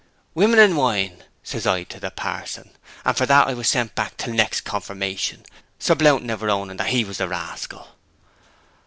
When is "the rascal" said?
7.19-7.87